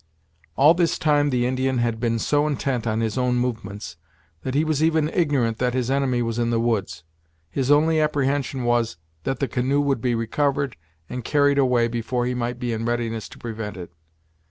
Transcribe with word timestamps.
All 0.55 0.73
this 0.73 0.97
time 0.97 1.29
the 1.29 1.45
Indian 1.45 1.77
had 1.77 1.99
been 1.99 2.17
so 2.17 2.47
intent 2.47 2.87
on 2.87 3.01
his 3.01 3.19
own 3.19 3.35
movements, 3.35 3.97
that 4.41 4.55
he 4.55 4.63
was 4.63 4.83
even 4.83 5.09
ignorant 5.09 5.59
that 5.59 5.75
his 5.75 5.91
enemy 5.91 6.23
was 6.23 6.39
in 6.39 6.49
the 6.49 6.59
woods. 6.59 7.03
His 7.51 7.69
only 7.69 7.99
apprehension 8.01 8.63
was, 8.63 8.97
that 9.25 9.37
the 9.37 9.47
canoe 9.47 9.79
would 9.79 10.01
be 10.01 10.15
recovered 10.15 10.75
and 11.07 11.23
carried 11.23 11.59
away 11.59 11.87
before 11.87 12.25
he 12.25 12.33
might 12.33 12.57
be 12.57 12.73
in 12.73 12.83
readiness 12.83 13.29
to 13.29 13.37
prevent 13.37 13.77
it. 13.77 13.91